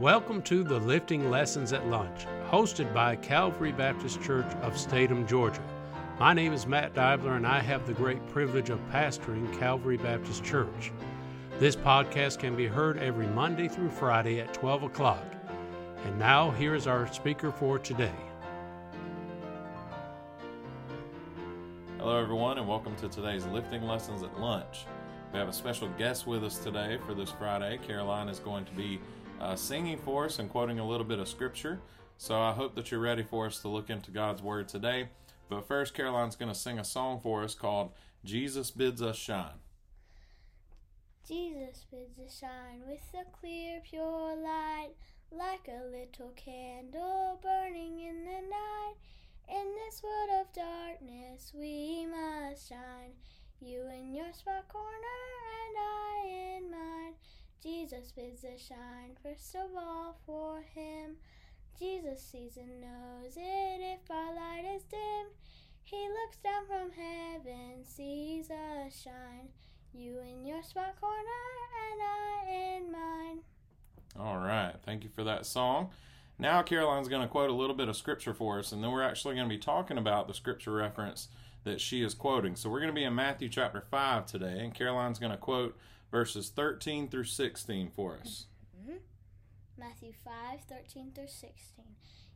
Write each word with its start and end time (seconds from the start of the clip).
Welcome 0.00 0.42
to 0.42 0.62
the 0.62 0.78
Lifting 0.78 1.30
Lessons 1.30 1.72
at 1.72 1.86
Lunch, 1.86 2.26
hosted 2.50 2.92
by 2.92 3.16
Calvary 3.16 3.72
Baptist 3.72 4.20
Church 4.20 4.52
of 4.60 4.76
Statham, 4.76 5.26
Georgia. 5.26 5.62
My 6.20 6.34
name 6.34 6.52
is 6.52 6.66
Matt 6.66 6.92
Dibler, 6.92 7.36
and 7.36 7.46
I 7.46 7.60
have 7.60 7.86
the 7.86 7.94
great 7.94 8.24
privilege 8.28 8.68
of 8.68 8.78
pastoring 8.90 9.58
Calvary 9.58 9.96
Baptist 9.96 10.44
Church. 10.44 10.92
This 11.58 11.74
podcast 11.74 12.40
can 12.40 12.54
be 12.54 12.66
heard 12.66 12.98
every 12.98 13.26
Monday 13.28 13.68
through 13.68 13.88
Friday 13.88 14.38
at 14.38 14.52
12 14.52 14.82
o'clock. 14.82 15.24
And 16.04 16.18
now, 16.18 16.50
here 16.50 16.74
is 16.74 16.86
our 16.86 17.10
speaker 17.10 17.50
for 17.50 17.78
today. 17.78 18.12
Hello, 21.96 22.20
everyone, 22.20 22.58
and 22.58 22.68
welcome 22.68 22.94
to 22.96 23.08
today's 23.08 23.46
Lifting 23.46 23.80
Lessons 23.84 24.22
at 24.22 24.38
Lunch. 24.38 24.84
We 25.32 25.38
have 25.38 25.48
a 25.48 25.54
special 25.54 25.88
guest 25.96 26.26
with 26.26 26.44
us 26.44 26.58
today 26.58 26.98
for 27.06 27.14
this 27.14 27.30
Friday. 27.30 27.78
Caroline 27.86 28.28
is 28.28 28.40
going 28.40 28.66
to 28.66 28.72
be 28.72 29.00
uh, 29.40 29.56
singing 29.56 29.98
for 29.98 30.24
us 30.24 30.38
and 30.38 30.50
quoting 30.50 30.78
a 30.78 30.86
little 30.86 31.06
bit 31.06 31.18
of 31.18 31.28
scripture. 31.28 31.80
So 32.18 32.40
I 32.40 32.52
hope 32.52 32.74
that 32.74 32.90
you're 32.90 33.00
ready 33.00 33.22
for 33.22 33.46
us 33.46 33.60
to 33.60 33.68
look 33.68 33.90
into 33.90 34.10
God's 34.10 34.42
Word 34.42 34.68
today. 34.68 35.08
But 35.48 35.68
first, 35.68 35.94
Caroline's 35.94 36.36
going 36.36 36.52
to 36.52 36.58
sing 36.58 36.78
a 36.78 36.84
song 36.84 37.20
for 37.22 37.44
us 37.44 37.54
called 37.54 37.92
Jesus 38.24 38.70
Bids 38.70 39.02
Us 39.02 39.16
Shine. 39.16 39.60
Jesus 41.28 41.84
bids 41.90 42.20
us 42.24 42.38
shine 42.38 42.82
with 42.86 43.02
a 43.12 43.24
clear, 43.36 43.80
pure 43.82 44.36
light, 44.36 44.92
like 45.32 45.68
a 45.68 45.84
little 45.84 46.32
candle 46.36 47.40
burning 47.42 47.98
in 47.98 48.24
the 48.24 48.48
night. 48.48 48.94
In 49.48 49.74
this 49.74 50.02
world 50.04 50.40
of 50.40 50.52
darkness, 50.52 51.52
we 51.52 52.06
must 52.06 52.68
shine. 52.68 53.14
You 53.60 53.88
in 53.92 54.14
your 54.14 54.32
spot 54.32 54.68
corner, 54.68 54.86
Jesus 57.62 58.12
bids 58.12 58.44
us 58.44 58.60
shine, 58.68 59.16
first 59.22 59.54
of 59.54 59.70
all 59.76 60.18
for 60.26 60.62
Him. 60.74 61.16
Jesus 61.78 62.22
sees 62.22 62.56
and 62.56 62.80
knows 62.80 63.36
it 63.36 63.80
if 63.80 64.10
our 64.10 64.34
light 64.34 64.64
is 64.74 64.82
dim. 64.84 65.26
He 65.82 66.08
looks 66.08 66.36
down 66.42 66.66
from 66.66 66.90
heaven, 66.90 67.84
sees 67.84 68.50
us 68.50 69.02
shine. 69.02 69.48
You 69.92 70.20
in 70.20 70.44
your 70.44 70.62
spot 70.62 71.00
corner, 71.00 71.16
and 71.90 72.02
I 72.02 72.76
in 72.76 72.92
mine. 72.92 73.38
All 74.18 74.38
right. 74.38 74.74
Thank 74.84 75.04
you 75.04 75.10
for 75.10 75.24
that 75.24 75.46
song. 75.46 75.90
Now, 76.38 76.62
Caroline's 76.62 77.08
going 77.08 77.22
to 77.22 77.28
quote 77.28 77.50
a 77.50 77.54
little 77.54 77.76
bit 77.76 77.88
of 77.88 77.96
scripture 77.96 78.34
for 78.34 78.58
us, 78.58 78.72
and 78.72 78.82
then 78.82 78.90
we're 78.90 79.02
actually 79.02 79.34
going 79.34 79.48
to 79.48 79.54
be 79.54 79.60
talking 79.60 79.96
about 79.96 80.28
the 80.28 80.34
scripture 80.34 80.72
reference 80.72 81.28
that 81.64 81.80
she 81.80 82.02
is 82.02 82.14
quoting. 82.14 82.56
So, 82.56 82.68
we're 82.68 82.80
going 82.80 82.92
to 82.92 82.94
be 82.94 83.04
in 83.04 83.14
Matthew 83.14 83.48
chapter 83.48 83.80
5 83.80 84.26
today, 84.26 84.58
and 84.60 84.74
Caroline's 84.74 85.18
going 85.18 85.32
to 85.32 85.38
quote 85.38 85.76
verses 86.16 86.48
13 86.48 87.08
through 87.08 87.24
16 87.24 87.90
for 87.94 88.16
us. 88.18 88.46
Mm-hmm. 88.80 88.96
Matthew 89.78 90.12
5 90.24 90.60
13 90.66 91.12
through 91.14 91.28
16. 91.28 91.84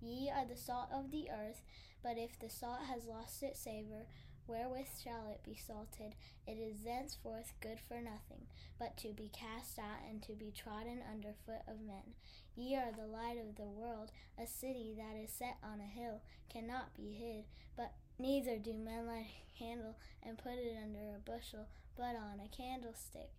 Ye 0.00 0.30
are 0.30 0.46
the 0.46 0.56
salt 0.56 0.90
of 0.94 1.10
the 1.10 1.28
earth, 1.28 1.60
but 2.00 2.16
if 2.16 2.38
the 2.38 2.48
salt 2.48 2.82
has 2.88 3.04
lost 3.04 3.42
its 3.42 3.58
savor, 3.58 4.06
wherewith 4.46 4.88
shall 5.02 5.28
it 5.30 5.42
be 5.44 5.56
salted? 5.56 6.14
It 6.46 6.58
is 6.58 6.82
thenceforth 6.84 7.52
good 7.60 7.78
for 7.80 8.00
nothing, 8.00 8.46
but 8.78 8.96
to 8.98 9.08
be 9.08 9.30
cast 9.32 9.78
out 9.78 10.02
and 10.08 10.22
to 10.24 10.32
be 10.32 10.52
trodden 10.52 11.00
under 11.10 11.34
foot 11.46 11.62
of 11.66 11.80
men. 11.80 12.14
Ye 12.56 12.76
are 12.76 12.92
the 12.92 13.06
light 13.06 13.38
of 13.38 13.56
the 13.56 13.68
world. 13.68 14.10
A 14.38 14.46
city 14.46 14.94
that 14.96 15.16
is 15.22 15.30
set 15.30 15.56
on 15.62 15.80
a 15.80 16.00
hill 16.00 16.20
cannot 16.48 16.94
be 16.94 17.12
hid, 17.12 17.44
but 17.76 17.92
neither 18.18 18.58
do 18.58 18.74
men 18.74 19.06
light 19.06 19.26
a 19.26 19.58
candle 19.58 19.96
and 20.22 20.38
put 20.38 20.52
it 20.52 20.76
under 20.82 21.16
a 21.16 21.18
bushel, 21.18 21.66
but 21.96 22.16
on 22.16 22.40
a 22.40 22.56
candlestick, 22.56 23.30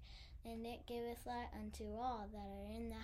and 0.43 0.65
it 0.65 0.87
giveth 0.87 1.25
light 1.25 1.49
unto 1.53 1.95
all 1.95 2.27
that 2.31 2.37
are 2.37 2.75
in 2.75 2.89
the. 2.89 2.94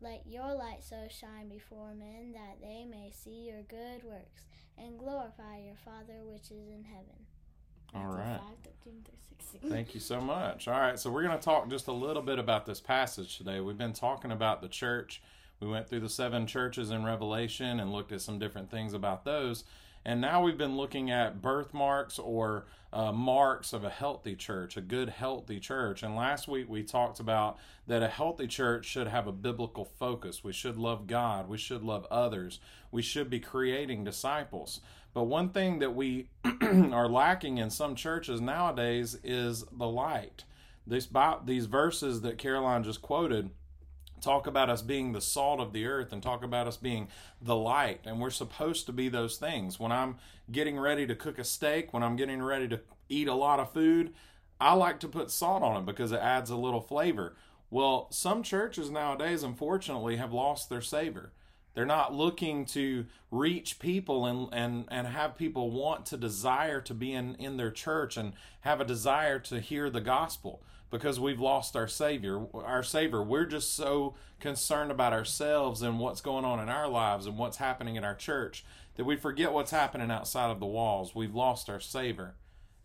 Let 0.00 0.26
your 0.26 0.54
light 0.54 0.82
so 0.82 0.96
shine 1.10 1.48
before 1.48 1.94
men 1.94 2.32
that 2.32 2.60
they 2.62 2.86
may 2.90 3.10
see 3.12 3.48
your 3.48 3.62
good 3.68 4.02
works 4.04 4.44
and 4.78 4.98
glorify 4.98 5.58
your 5.58 5.76
Father 5.84 6.20
which 6.24 6.50
is 6.50 6.68
in 6.68 6.84
heaven. 6.84 7.26
All 7.94 8.06
right. 8.06 8.38
5, 8.38 8.72
13 8.84 9.02
16. 9.52 9.70
Thank 9.70 9.94
you 9.94 10.00
so 10.00 10.20
much. 10.20 10.68
All 10.68 10.78
right, 10.78 10.98
so 10.98 11.10
we're 11.10 11.22
going 11.22 11.36
to 11.36 11.42
talk 11.42 11.68
just 11.68 11.88
a 11.88 11.92
little 11.92 12.22
bit 12.22 12.38
about 12.38 12.66
this 12.66 12.80
passage 12.80 13.38
today. 13.38 13.60
We've 13.60 13.78
been 13.78 13.92
talking 13.92 14.32
about 14.32 14.62
the 14.62 14.68
church. 14.68 15.22
We 15.60 15.68
went 15.68 15.88
through 15.88 16.00
the 16.00 16.08
seven 16.08 16.46
churches 16.46 16.90
in 16.90 17.04
Revelation 17.04 17.80
and 17.80 17.92
looked 17.92 18.12
at 18.12 18.22
some 18.22 18.38
different 18.38 18.70
things 18.70 18.94
about 18.94 19.24
those. 19.24 19.64
And 20.04 20.20
now 20.20 20.42
we've 20.42 20.56
been 20.56 20.78
looking 20.78 21.10
at 21.10 21.42
birthmarks 21.42 22.18
or 22.18 22.64
uh, 22.92 23.12
marks 23.12 23.74
of 23.74 23.84
a 23.84 23.90
healthy 23.90 24.34
church, 24.34 24.78
a 24.78 24.80
good, 24.80 25.10
healthy 25.10 25.60
church. 25.60 26.02
And 26.02 26.16
last 26.16 26.48
week 26.48 26.68
we 26.68 26.82
talked 26.82 27.20
about 27.20 27.58
that 27.86 28.02
a 28.02 28.08
healthy 28.08 28.46
church 28.46 28.86
should 28.86 29.06
have 29.06 29.26
a 29.26 29.32
biblical 29.32 29.84
focus. 29.84 30.42
We 30.42 30.54
should 30.54 30.78
love 30.78 31.06
God, 31.06 31.48
we 31.48 31.58
should 31.58 31.82
love 31.82 32.06
others, 32.10 32.58
we 32.90 33.02
should 33.02 33.28
be 33.28 33.40
creating 33.40 34.04
disciples. 34.04 34.80
But 35.12 35.24
one 35.24 35.50
thing 35.50 35.80
that 35.80 35.94
we 35.94 36.30
are 36.62 37.08
lacking 37.08 37.58
in 37.58 37.68
some 37.68 37.94
churches 37.94 38.40
nowadays 38.40 39.18
is 39.22 39.64
the 39.70 39.88
light. 39.88 40.44
This, 40.86 41.08
these 41.44 41.66
verses 41.66 42.22
that 42.22 42.38
Caroline 42.38 42.84
just 42.84 43.02
quoted 43.02 43.50
talk 44.20 44.46
about 44.46 44.70
us 44.70 44.82
being 44.82 45.12
the 45.12 45.20
salt 45.20 45.60
of 45.60 45.72
the 45.72 45.86
earth 45.86 46.12
and 46.12 46.22
talk 46.22 46.44
about 46.44 46.66
us 46.66 46.76
being 46.76 47.08
the 47.40 47.56
light. 47.56 48.00
And 48.04 48.20
we're 48.20 48.30
supposed 48.30 48.86
to 48.86 48.92
be 48.92 49.08
those 49.08 49.36
things. 49.36 49.78
When 49.78 49.92
i'm 49.92 50.16
getting 50.50 50.78
ready 50.78 51.06
to 51.06 51.14
cook 51.14 51.38
a 51.38 51.44
steak 51.44 51.92
when 51.92 52.02
i'm 52.02 52.16
getting 52.16 52.42
ready 52.42 52.66
to 52.68 52.80
eat 53.08 53.28
a 53.28 53.34
lot 53.34 53.60
of 53.60 53.72
food 53.72 54.12
i 54.60 54.72
like 54.72 54.98
to 54.98 55.08
put 55.08 55.30
salt 55.30 55.62
on 55.62 55.76
it 55.76 55.86
because 55.86 56.12
it 56.12 56.20
adds 56.20 56.50
a 56.50 56.56
little 56.56 56.80
flavor. 56.80 57.36
Well 57.70 58.08
some 58.10 58.42
churches 58.42 58.90
nowadays 58.90 59.42
unfortunately 59.42 60.16
have 60.16 60.32
lost 60.32 60.68
their 60.68 60.80
savor 60.80 61.32
they're 61.74 61.86
not 61.86 62.14
looking 62.14 62.64
to 62.66 63.06
reach 63.30 63.78
people 63.78 64.26
and, 64.26 64.48
and, 64.52 64.84
and 64.90 65.06
have 65.06 65.36
people 65.36 65.70
want 65.70 66.06
to 66.06 66.16
desire 66.16 66.80
to 66.80 66.94
be 66.94 67.12
in, 67.12 67.34
in 67.36 67.56
their 67.56 67.70
church 67.70 68.16
and 68.16 68.32
have 68.62 68.80
a 68.80 68.84
desire 68.84 69.38
to 69.38 69.60
hear 69.60 69.88
the 69.88 70.00
gospel 70.00 70.62
because 70.90 71.20
we've 71.20 71.40
lost 71.40 71.76
our 71.76 71.86
Savior. 71.86 72.44
Our 72.52 72.82
Savior, 72.82 73.22
we're 73.22 73.46
just 73.46 73.74
so 73.74 74.14
concerned 74.40 74.90
about 74.90 75.12
ourselves 75.12 75.82
and 75.82 76.00
what's 76.00 76.20
going 76.20 76.44
on 76.44 76.58
in 76.58 76.68
our 76.68 76.88
lives 76.88 77.26
and 77.26 77.38
what's 77.38 77.58
happening 77.58 77.96
in 77.96 78.04
our 78.04 78.16
church 78.16 78.64
that 78.96 79.04
we 79.04 79.16
forget 79.16 79.52
what's 79.52 79.70
happening 79.70 80.10
outside 80.10 80.50
of 80.50 80.60
the 80.60 80.66
walls. 80.66 81.14
We've 81.14 81.34
lost 81.34 81.70
our 81.70 81.80
Savior. 81.80 82.34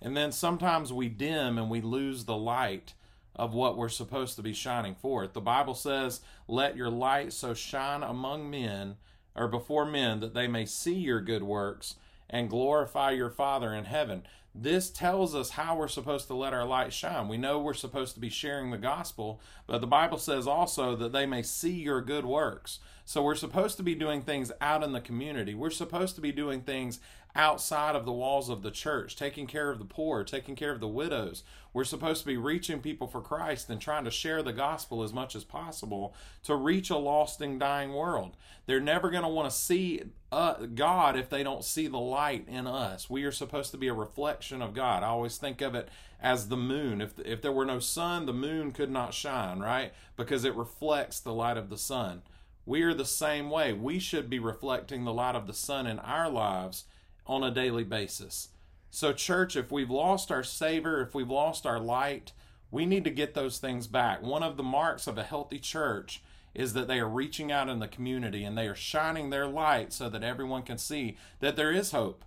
And 0.01 0.15
then 0.15 0.31
sometimes 0.31 0.93
we 0.93 1.09
dim 1.09 1.57
and 1.57 1.69
we 1.69 1.81
lose 1.81 2.25
the 2.25 2.37
light 2.37 2.93
of 3.35 3.53
what 3.53 3.77
we're 3.77 3.89
supposed 3.89 4.35
to 4.35 4.43
be 4.43 4.53
shining 4.53 4.95
forth. 4.95 5.33
The 5.33 5.41
Bible 5.41 5.75
says, 5.75 6.21
Let 6.47 6.75
your 6.75 6.89
light 6.89 7.33
so 7.33 7.53
shine 7.53 8.03
among 8.03 8.49
men 8.49 8.95
or 9.35 9.47
before 9.47 9.85
men 9.85 10.19
that 10.21 10.33
they 10.33 10.47
may 10.47 10.65
see 10.65 10.95
your 10.95 11.21
good 11.21 11.43
works 11.43 11.95
and 12.29 12.49
glorify 12.49 13.11
your 13.11 13.29
Father 13.29 13.73
in 13.73 13.85
heaven. 13.85 14.23
This 14.57 14.89
tells 14.89 15.35
us 15.35 15.51
how 15.51 15.75
we're 15.75 15.89
supposed 15.89 16.27
to 16.27 16.33
let 16.33 16.53
our 16.53 16.65
light 16.65 16.93
shine. 16.93 17.27
We 17.27 17.37
know 17.37 17.59
we're 17.59 17.73
supposed 17.73 18.13
to 18.13 18.21
be 18.21 18.29
sharing 18.29 18.71
the 18.71 18.77
gospel, 18.77 19.41
but 19.67 19.81
the 19.81 19.87
Bible 19.87 20.17
says 20.17 20.47
also 20.47 20.95
that 20.95 21.11
they 21.11 21.25
may 21.25 21.41
see 21.41 21.73
your 21.73 21.99
good 22.01 22.25
works. 22.25 22.79
So 23.03 23.21
we're 23.21 23.35
supposed 23.35 23.75
to 23.77 23.83
be 23.83 23.95
doing 23.95 24.21
things 24.21 24.53
out 24.61 24.81
in 24.81 24.93
the 24.93 25.01
community. 25.01 25.53
We're 25.53 25.71
supposed 25.71 26.15
to 26.15 26.21
be 26.21 26.31
doing 26.31 26.61
things 26.61 27.01
outside 27.35 27.95
of 27.95 28.05
the 28.05 28.11
walls 28.11 28.49
of 28.49 28.61
the 28.61 28.71
church, 28.71 29.15
taking 29.15 29.45
care 29.45 29.69
of 29.69 29.79
the 29.79 29.85
poor, 29.85 30.23
taking 30.23 30.55
care 30.55 30.71
of 30.71 30.79
the 30.79 30.87
widows. 30.87 31.43
We're 31.73 31.83
supposed 31.83 32.21
to 32.21 32.27
be 32.27 32.37
reaching 32.37 32.79
people 32.79 33.07
for 33.07 33.19
Christ 33.19 33.69
and 33.69 33.81
trying 33.81 34.05
to 34.05 34.11
share 34.11 34.41
the 34.41 34.53
gospel 34.53 35.03
as 35.03 35.11
much 35.11 35.35
as 35.35 35.43
possible 35.43 36.15
to 36.43 36.55
reach 36.55 36.89
a 36.89 36.97
lost 36.97 37.41
and 37.41 37.59
dying 37.59 37.93
world. 37.93 38.37
They're 38.65 38.79
never 38.79 39.09
going 39.09 39.23
to 39.23 39.29
want 39.29 39.49
to 39.49 39.55
see 39.55 40.03
uh, 40.31 40.53
God 40.73 41.17
if 41.17 41.29
they 41.29 41.43
don't 41.43 41.65
see 41.65 41.87
the 41.87 41.99
light 41.99 42.45
in 42.47 42.65
us. 42.65 43.09
We 43.09 43.25
are 43.25 43.31
supposed 43.31 43.71
to 43.71 43.77
be 43.77 43.89
a 43.89 43.93
reflection 43.93 44.61
of 44.61 44.73
God. 44.73 45.03
I 45.03 45.07
always 45.07 45.37
think 45.37 45.59
of 45.61 45.75
it 45.75 45.89
as 46.21 46.47
the 46.47 46.57
moon. 46.57 47.01
If 47.01 47.19
if 47.19 47.41
there 47.41 47.51
were 47.51 47.65
no 47.65 47.79
sun, 47.79 48.25
the 48.25 48.33
moon 48.33 48.71
could 48.71 48.89
not 48.89 49.13
shine, 49.13 49.59
right? 49.59 49.93
Because 50.15 50.45
it 50.45 50.55
reflects 50.55 51.19
the 51.19 51.33
light 51.33 51.57
of 51.57 51.69
the 51.69 51.77
sun. 51.77 52.21
We 52.65 52.81
are 52.83 52.93
the 52.93 53.05
same 53.05 53.49
way. 53.49 53.73
We 53.73 53.99
should 53.99 54.29
be 54.29 54.39
reflecting 54.39 55.03
the 55.03 55.13
light 55.13 55.35
of 55.35 55.45
the 55.45 55.53
sun 55.53 55.85
in 55.85 55.99
our 55.99 56.29
lives 56.29 56.85
on 57.25 57.43
a 57.43 57.51
daily 57.51 57.83
basis. 57.83 58.49
So, 58.89 59.11
church, 59.11 59.55
if 59.55 59.71
we've 59.71 59.89
lost 59.89 60.31
our 60.31 60.43
savor, 60.43 61.01
if 61.01 61.13
we've 61.13 61.29
lost 61.29 61.65
our 61.65 61.79
light, 61.79 62.31
we 62.71 62.85
need 62.85 63.03
to 63.03 63.09
get 63.09 63.33
those 63.33 63.57
things 63.57 63.87
back. 63.87 64.21
One 64.21 64.43
of 64.43 64.57
the 64.57 64.63
marks 64.63 65.07
of 65.07 65.17
a 65.17 65.23
healthy 65.23 65.59
church 65.59 66.21
is 66.53 66.73
that 66.73 66.87
they 66.87 66.99
are 66.99 67.09
reaching 67.09 67.51
out 67.51 67.67
in 67.67 67.79
the 67.79 67.87
community 67.87 68.43
and 68.43 68.57
they 68.57 68.67
are 68.67 68.75
shining 68.75 69.29
their 69.29 69.47
light 69.47 69.91
so 69.91 70.09
that 70.09 70.23
everyone 70.23 70.63
can 70.63 70.77
see 70.77 71.17
that 71.41 71.57
there 71.57 71.71
is 71.71 71.91
hope. 71.91 72.23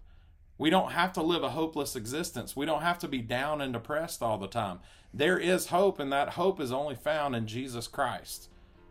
We 0.59 0.71
don't 0.71 0.93
have 0.93 1.13
to 1.15 1.23
live 1.23 1.43
a 1.43 1.51
hopeless 1.51 1.97
existence. 1.97 2.55
We 2.55 2.67
don't 2.67 2.83
have 2.83 2.99
to 2.99 3.09
be 3.09 3.23
down 3.23 3.61
and 3.61 3.73
depressed 3.73 4.23
all 4.23 4.39
the 4.39 4.49
time. 4.49 4.81
There 5.15 5.39
is 5.39 5.69
hope, 5.69 5.99
and 5.99 6.13
that 6.13 6.31
hope 6.31 6.61
is 6.61 6.73
only 6.73 6.97
found 6.97 7.35
in 7.35 7.47
Jesus 7.47 7.87
Christ. 7.87 8.49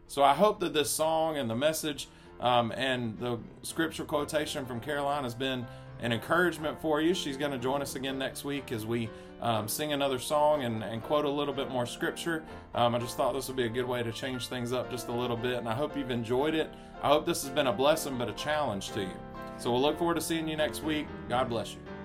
So 0.08 0.24
I 0.24 0.34
hope 0.34 0.60
that 0.62 0.74
this 0.74 0.90
song 0.90 1.38
and 1.38 1.50
the 1.50 1.56
message 1.56 2.08
um, 2.40 2.72
and 2.72 3.20
the 3.20 3.38
scripture 3.62 4.06
quotation 4.06 4.66
from 4.66 4.80
Caroline 4.80 5.24
has 5.24 5.36
been 5.36 5.68
an 6.02 6.12
encouragement 6.12 6.80
for 6.82 7.02
you. 7.02 7.14
She's 7.14 7.38
going 7.38 7.52
to 7.52 7.58
join 7.58 7.82
us 7.82 7.96
again 7.96 8.18
next 8.18 8.44
week 8.44 8.72
as 8.72 8.86
we 8.86 9.10
um, 9.42 9.68
sing 9.68 9.94
another 9.94 10.20
song 10.20 10.64
and, 10.64 10.84
and, 10.84 11.04
quote 11.04 11.26
a 11.26 11.30
little 11.30 11.54
bit 11.54 11.70
more 11.70 11.86
scripture. 11.86 12.44
Um, 12.74 12.96
I 12.96 13.00
just 13.00 13.18
thought 13.18 13.34
this 13.34 13.48
would 13.48 13.58
be 13.58 13.66
a 13.66 13.70
good 13.70 13.86
way 13.86 14.02
to 14.02 14.12
change 14.12 14.48
things 14.48 14.74
up 14.74 14.90
just 14.90 15.10
a 15.10 15.12
little 15.12 15.38
bit, 15.38 15.60
and 15.60 15.70
I 15.70 15.76
hope 15.76 15.96
you've 15.96 16.12
enjoyed 16.12 16.56
it. 16.56 16.72
I 17.04 17.10
hope 17.10 17.26
this 17.26 17.44
has 17.44 17.52
been 17.52 17.68
a 17.68 17.74
blessing 17.74 18.18
but 18.18 18.30
a 18.30 18.34
challenge 18.34 18.92
to 18.92 19.02
you. 19.02 19.18
So 19.58 19.72
we'll 19.72 19.82
look 19.82 19.98
forward 20.00 20.16
to 20.16 20.22
seeing 20.22 20.48
you 20.48 20.58
next 20.58 20.84
week. 20.84 21.08
God 21.30 21.50
bless 21.50 21.74
you. 21.74 21.97